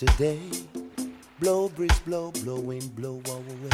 [0.00, 0.40] yesterday.
[1.40, 3.70] Blow, breeze, blow, blowing, blow away.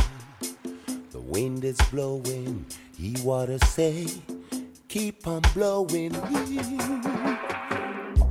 [1.11, 4.07] The wind is blowing, he water say,
[4.89, 6.15] keep on blowing.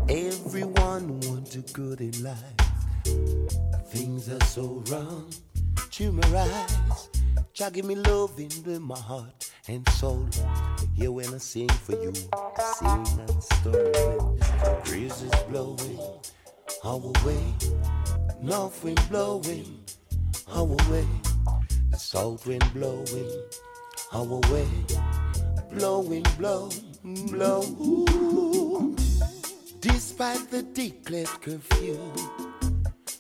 [0.10, 2.38] Everyone wants a good in life.
[3.88, 5.32] Things are so wrong.
[5.91, 7.10] To my eyes,
[7.73, 10.28] give me love into my heart and soul.
[10.95, 13.04] Here when I sing for you, sing
[22.12, 23.30] south wind blowing
[24.13, 24.67] our way.
[25.72, 26.67] Blowing, blow,
[27.04, 27.62] blow.
[29.80, 32.00] Despite the declared curfew,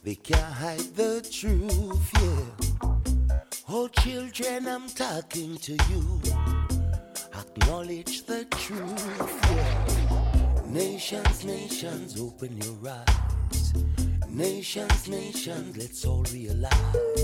[0.03, 3.37] they can't hide the truth, yeah.
[3.69, 6.19] Oh, children, I'm talking to you.
[7.37, 10.63] Acknowledge the truth, yeah.
[10.65, 13.73] Nations, nations, open your eyes.
[14.27, 17.18] Nations, nations, let's all realize.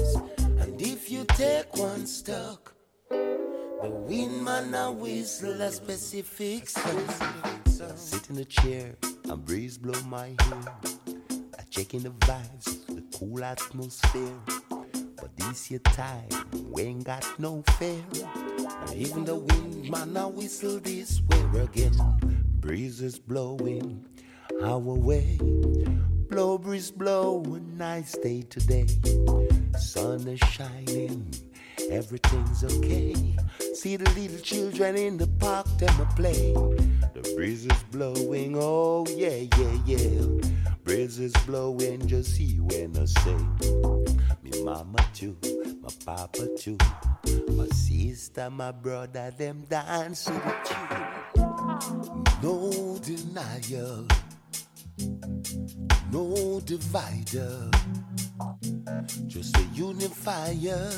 [1.29, 2.73] Take one stock,
[3.09, 7.07] The wind man a whistle a specific song.
[7.09, 8.95] I sit in a chair
[9.29, 10.75] a breeze blow my hair.
[11.57, 14.39] I check in the vibes, the cool atmosphere.
[14.69, 16.29] But this year time,
[16.69, 18.03] we ain't got no fear.
[18.93, 21.93] Even the wind man a whistle this way again.
[22.59, 24.05] Breeze is blowing
[24.61, 25.37] our way.
[26.29, 28.87] Blow breeze blow, a nice day today.
[29.77, 31.33] Sun is shining,
[31.89, 33.35] everything's okay.
[33.73, 36.53] See the little children in the park, them a play.
[37.13, 40.25] The breeze is blowing, oh yeah, yeah, yeah.
[40.83, 43.37] Breeze is blowing, just see when I say.
[44.43, 45.37] Me mama too,
[45.81, 46.77] my papa too,
[47.49, 52.23] my sister, my brother, them to the tune.
[52.41, 54.07] No denial
[56.15, 57.69] no divider,
[59.27, 60.89] just a unifier,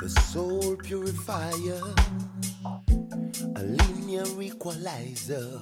[0.00, 1.82] the soul purifier,
[3.56, 5.58] a linear equalizer,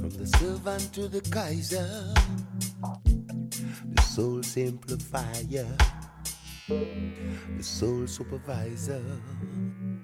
[0.00, 2.12] from the servant to the Kaiser,
[3.94, 5.70] the soul simplifier,
[6.66, 9.04] the soul supervisor,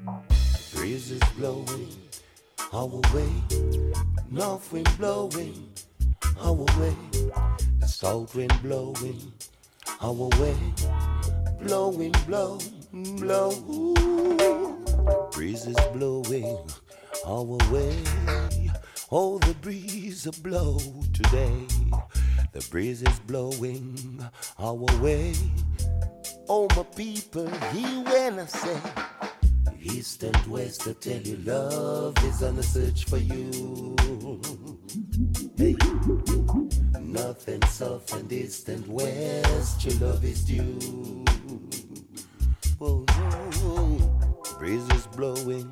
[0.06, 1.88] the breeze is blowing
[2.72, 3.32] our way,
[4.30, 5.68] north wind blowing
[6.40, 6.96] our way,
[7.80, 9.32] the south wind blowing
[10.00, 10.56] our way,
[11.60, 12.58] blowing, blow,
[12.92, 13.50] blow.
[15.32, 16.58] Breeze is blowing
[17.26, 17.96] our way.
[19.10, 20.78] Oh, the breeze a blow
[21.12, 21.66] today.
[22.52, 24.22] The breeze is blowing
[24.58, 25.34] our way.
[26.48, 28.80] Oh, my people, hear when I say.
[29.80, 33.96] East and west, I tell you, love is on the search for you.
[35.56, 35.76] Hey,
[37.00, 41.24] nothing south and east and west, your love is due.
[42.78, 43.98] Whoa, whoa,
[44.58, 45.70] breeze is blowing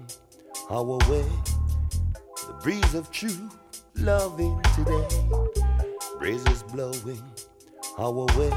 [0.70, 1.26] our way,
[2.46, 3.50] the breeze of true
[3.96, 5.08] loving today.
[6.18, 7.22] Breeze is blowing
[7.98, 8.52] our way.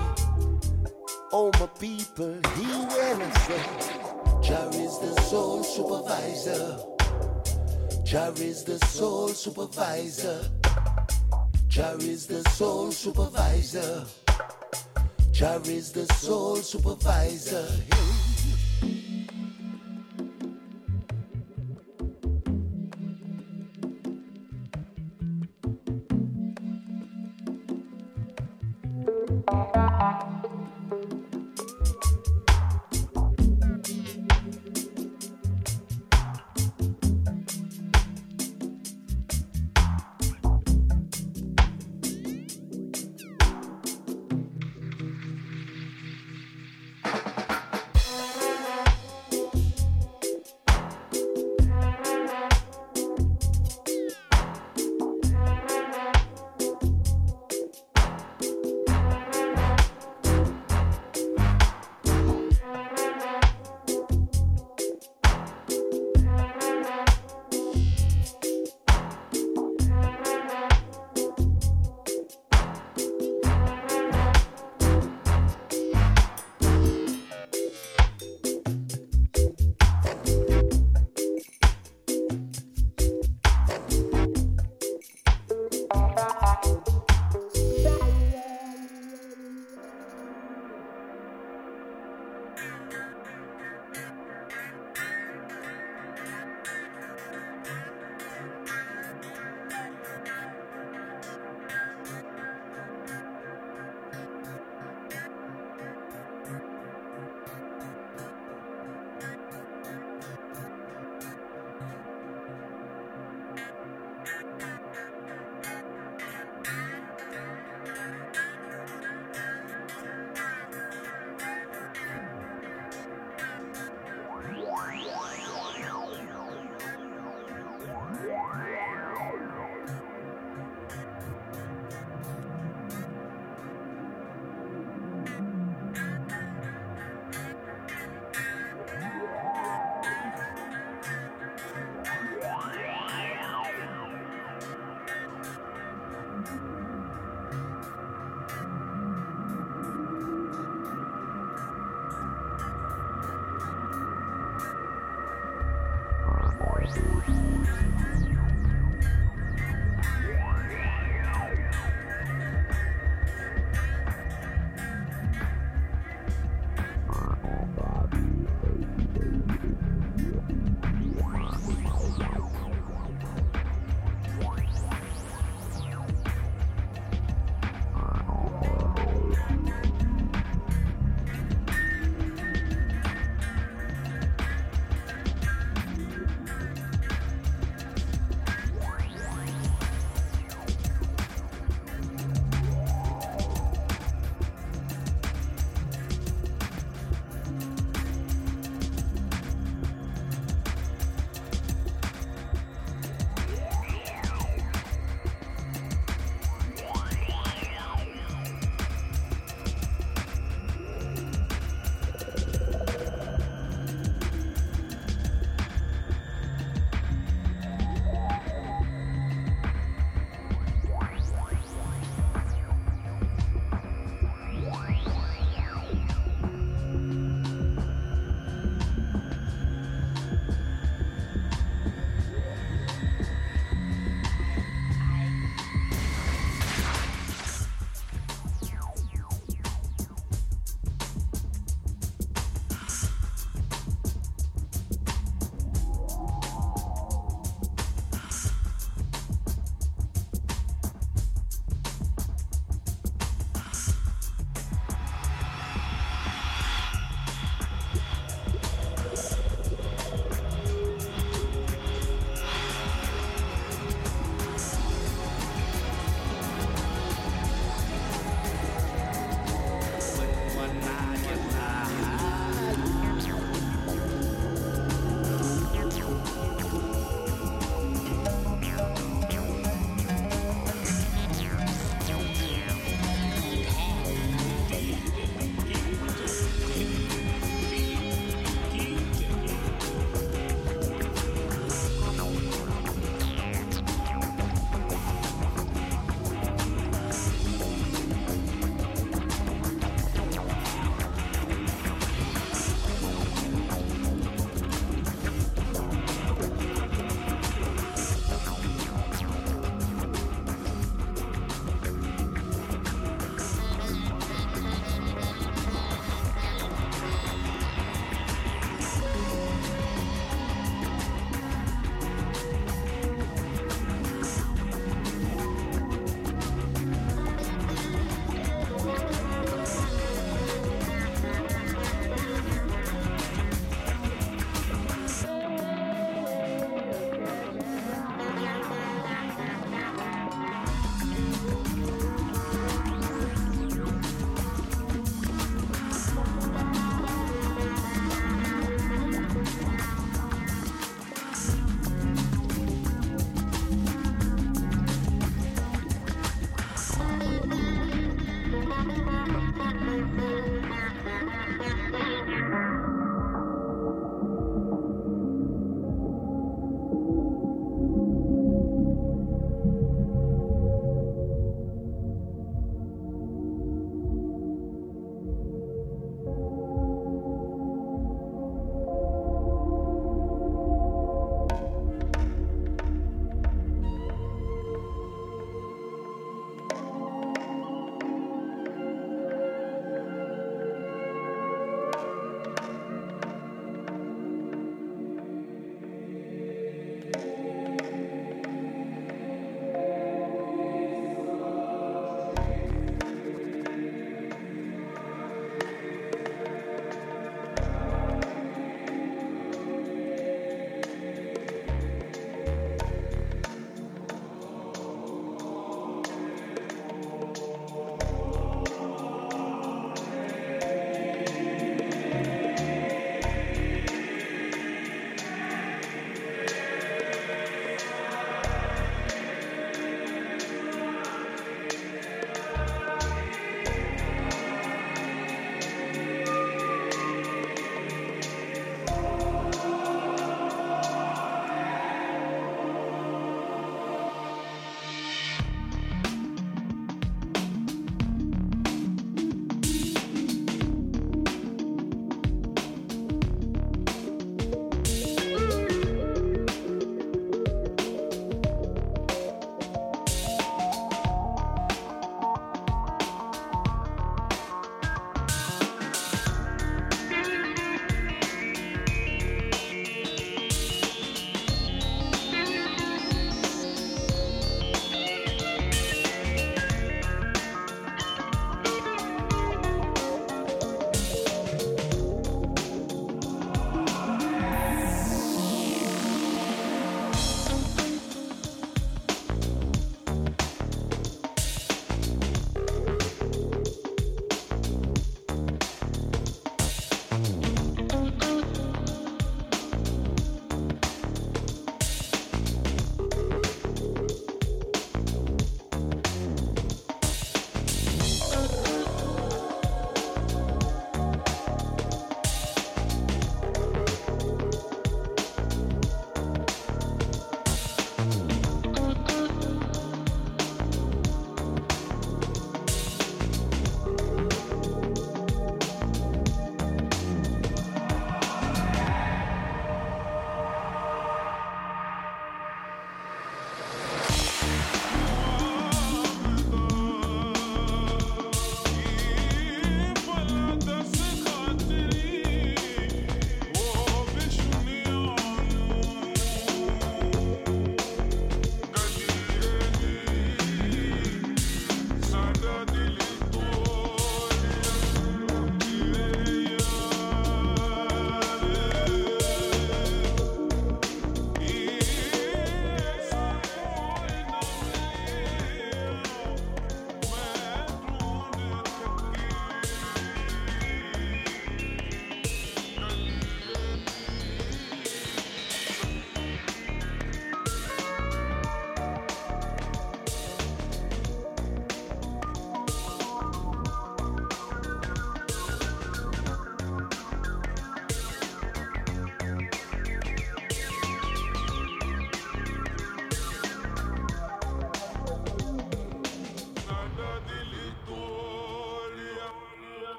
[1.32, 3.99] Oh, my people, hear when I say.
[4.42, 6.78] Jah is the sole supervisor.
[8.04, 10.50] Jah is the sole supervisor.
[11.68, 14.06] Jah is the sole supervisor.
[15.32, 17.68] Jah is the soul supervisor.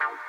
[0.00, 0.28] Wow.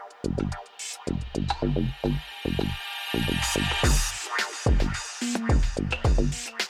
[0.23, 0.41] Thank
[6.51, 6.60] you.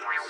[0.00, 0.24] Wow.